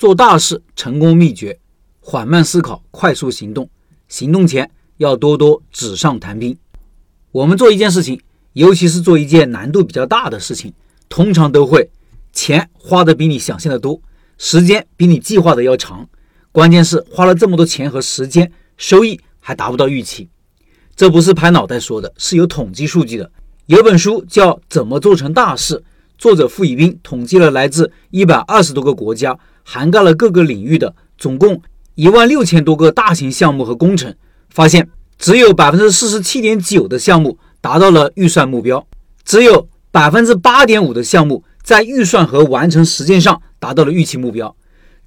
[0.00, 1.60] 做大事成功秘诀：
[2.00, 3.68] 缓慢思考，快速行动。
[4.08, 6.56] 行动前要多多纸上谈兵。
[7.32, 8.18] 我们做一件事情，
[8.54, 10.72] 尤其是做一件难度比较大的事情，
[11.10, 11.90] 通常都会
[12.32, 14.00] 钱花的比你想象的多，
[14.38, 16.08] 时间比你计划的要长。
[16.50, 20.30] 关键是花了这么多钱和时间，收益还达不到预期。
[20.96, 23.30] 这不是拍脑袋说的，是有统计数据的。
[23.66, 25.76] 有本书叫《怎么做成大事》，
[26.16, 29.38] 作者傅以斌统计了来自一百二十多个国家。
[29.72, 31.62] 涵盖了各个领域的总共
[31.94, 34.12] 一万六千多个大型项目和工程，
[34.48, 38.84] 发现只有百分之四十七点九的项目达到了预算目标，
[39.24, 44.56] 只有百分之八点五的项目在预算和完成时间上达到了预期目标，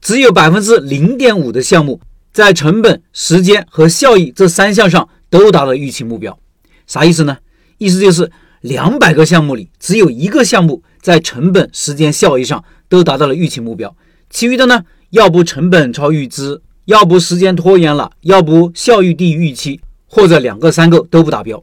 [0.00, 2.00] 只有百分之零点五的项目
[2.32, 6.38] 在成本、时间和效益这三项上都达到预期目标。
[6.86, 7.36] 啥意思呢？
[7.78, 13.92] 意思就是两百个项目里只有一个项目在成本、时间、效益上都达到了预期目标。
[14.32, 21.62] 其余的呢，要不成本超预支，要不时间拖延了，要不效益低于预期，或者两个三个都不达标。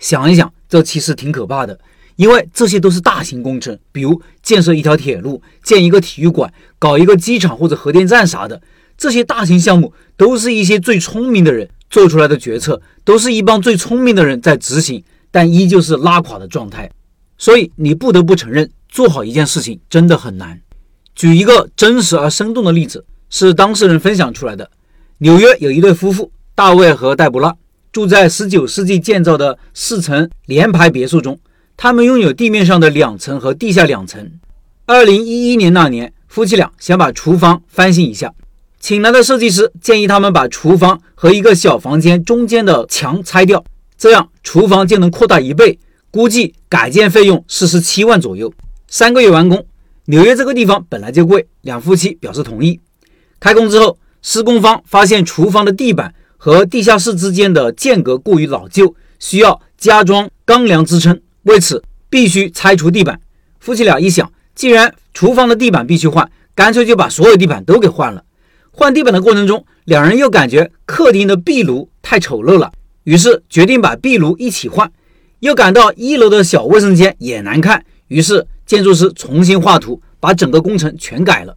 [0.00, 1.78] 想一想，这其实挺可怕的，
[2.16, 8.60] 因为这些都是大型工程，比如建设一条铁路、建一个体育馆、搞一个机场或者核电站啥的。
[8.96, 16.90] 这些大型项目都是一些最聪明的人做出来的决策，都是一帮最聪明的人在执行，但依旧是拉垮的状态。
[17.38, 20.60] 所以你不得不承认，做好一件事情真的很难。
[21.18, 24.70] 举一个真实而生动的例子，是当事人分享出来的。
[25.18, 27.56] 纽约有一对夫妇，大卫和黛布拉，
[27.90, 31.36] 住在19世纪建造的四层联排别墅中。
[31.76, 34.30] 他们拥有地面上的两层和地下两层。
[34.86, 38.32] 2011年那年，夫妻俩想把厨房翻新一下，
[38.78, 43.64] 请来的设计师建议他们把厨房和一个小房间中间的墙拆掉，
[43.98, 45.80] 这样厨房就能扩大一倍。
[46.12, 48.52] 估计改建费用四十七万左右，
[48.86, 49.66] 三个月完工。
[50.10, 52.80] 纽约这个地方本来就贵，两夫妻表示同意。
[53.38, 63.20] 开工之后，施工方发现厨房的地板和地下室之间的间隔过于老旧，需要加装钢梁支撑，为此必须拆除地板。
[63.60, 68.24] 夫妻俩一想，既然厨房的地板必须换，干脆就把所有地板都给换了。
[68.70, 72.72] 换地板的过程中，两人又感觉客厅的壁炉太丑陋了，
[73.04, 74.90] 于是决定把壁炉一起换。
[75.40, 78.46] 又感到一楼的小卫生间也难看，于是。
[78.68, 81.56] 建筑师重新画图，把整个工程全改了。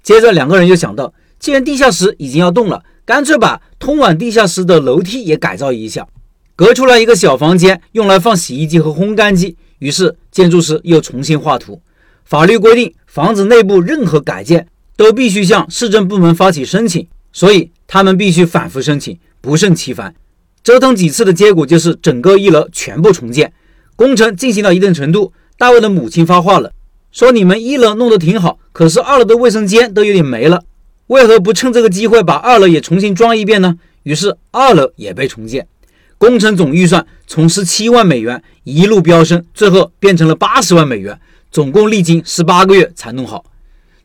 [0.00, 6.06] 接着，两个人又想到，既然地下室已经要动了，干脆把通往地下室的楼梯也改造一下，
[6.54, 9.56] 隔出来一个小房间，用来放洗衣机和烘干机。
[9.80, 11.82] 于是，建筑师又重新画图。
[12.24, 20.14] 法律规定，房子内部任何改建都必须向市政部门发起申请，所以他们必须反复申请，不胜其烦。
[20.62, 23.52] 折腾几次的结果就是整个一楼全部重建。
[23.96, 25.32] 工程进行到一定程度。
[25.58, 26.72] 大卫的母亲发话了，
[27.12, 30.64] 说：“你们一楼弄得挺好，可是二楼的卫生间都有点没了，
[31.06, 35.68] 为何不趁这个机会把二楼也重新装一遍呢？”于是二楼也被重建，
[36.18, 41.20] 工程总预算从十七万美元一路飙升，最后变成了八十万美元，
[41.52, 43.44] 总共历经十八个月才弄好。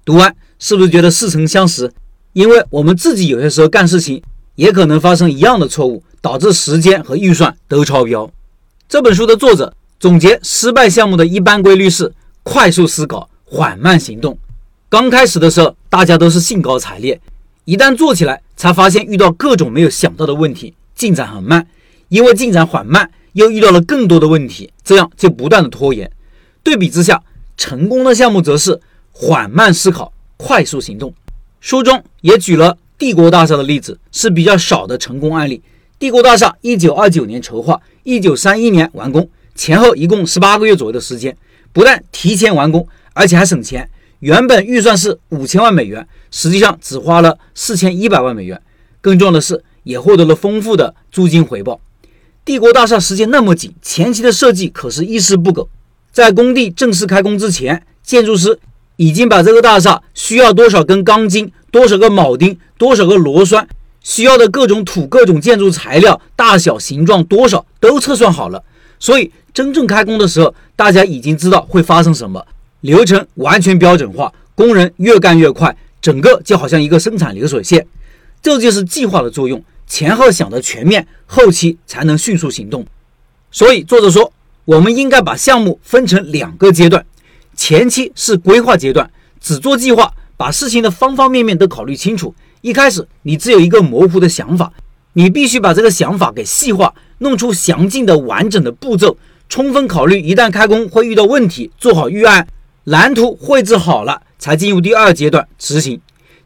[0.06, 1.92] 读完是不是觉得似曾相识？
[2.34, 4.22] 因为我们自己有些时候干事情
[4.54, 8.30] 也可能发生一样的错误，导致时间和预算都超标。
[8.88, 9.74] 这本书的作者。
[10.00, 12.14] 总结失败项目的一般规律是：
[12.44, 14.38] 快速思考，缓慢行动。
[14.90, 17.20] 刚开始的时候，大家都是兴高采烈，
[17.66, 21.66] 一旦做起来，才发现遇到各种没有想到的问题，进展很慢。
[22.10, 26.10] 因为进展缓慢，又遇到了更多的问题，这样就不断的拖延。
[26.62, 27.22] 对比之下，
[27.58, 28.80] 成功的项目则是
[29.12, 31.12] 缓慢思考，快速行动。
[31.60, 35.62] 书中也举了帝国大厦的例子，是比较少的成功案例。
[35.98, 39.28] 帝国大厦一九二九年筹划，一九三一年完工。
[39.58, 41.36] 前后一共十八个月左右的时间，
[41.74, 43.90] 不但提前完工，而且还省钱。
[44.20, 48.62] 原本预算是五千万美元，实际上只花了四千一百万美元。
[49.02, 51.80] 更重要的是，也获得了丰富的租金回报。
[52.46, 55.70] 帝国大厦时间那么紧，前期的设计可是一丝不苟。
[56.12, 58.58] 在工地正式开工之前，建筑师
[58.96, 63.68] 已经把这个大厦需要多少根钢筋、多少个铆钉、多少个螺栓，
[64.02, 68.64] 需要的各种土、各种建筑材料、大小、形状多少都测算好了。
[69.00, 72.46] 所以真正开工的时候，大家已经知道会发生什么，
[72.82, 77.88] 流程完全标准化，工人越干越快，整个就好像一个生产流水线。
[78.40, 82.86] 这就是计划的作用，前后想的全面，后期才能迅速行动。
[83.50, 84.32] 所以作者说，
[84.64, 87.04] 我们应该把项目分成两个阶段，
[87.56, 89.10] 前期是规划阶段，
[89.42, 92.36] 只做计划，把事情的方方面面都考虑清楚。
[92.62, 94.72] 一开始你只有一个模糊的想法，
[95.14, 96.94] 你必须把这个想法给细化。
[97.20, 99.18] 弄出详尽的、完整的步骤，
[99.50, 102.48] 充分考虑一旦开工会遇到问题，做好预案，
[102.86, 106.00] 蓝图绘制好了，才进入第二阶段执行。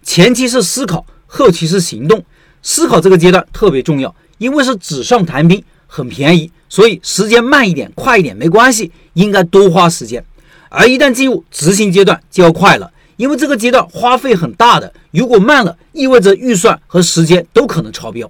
[0.04, 2.24] 前期是思考，后期是行动。
[2.64, 10.24] 思考这个阶段特别重要，因为是纸上谈兵，很便宜，所以时间慢一点、快一点没关系，应该多花时间。
[10.70, 18.30] 而一旦进入执行阶段，就要快了，因为这个阶段花费很大的，如果慢了，意味着预算和时间都可能超标。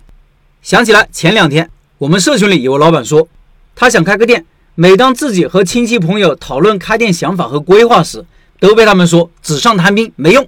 [0.61, 3.27] 想起来前两天我们社群里有个老板说，
[3.75, 4.45] 他想开个店，
[4.75, 8.25] 每当自己和亲戚朋友讨论开店想法和规划时，
[8.59, 10.47] 都被他们说纸上谈兵没用。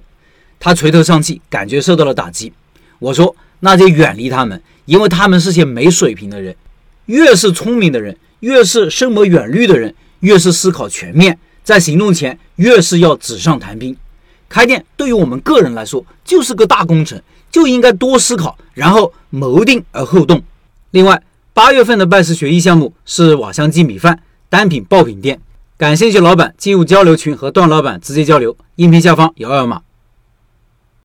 [0.58, 2.52] 他垂头丧气，感觉受到了打击。
[2.98, 3.34] 我说。
[3.60, 6.54] 那就远离他们，因为他们是些没水平的人。
[7.06, 13.96] 越是聪明的人，越是深谋远虑的人，越是思考全面，在行动前越是要纸上谈兵。
[14.50, 17.18] 开店对于我们个人来说就是个大工程，
[17.50, 20.42] 就应该多思考，然后谋定而后动。
[20.90, 21.22] 另外，
[21.54, 24.18] 八月份的拜师学艺项目是瓦香鸡米饭
[24.48, 25.40] 单品爆品店，
[25.78, 29.82] 感兴趣老板进入交流群和段老板直接交流，音频下方摇二维码。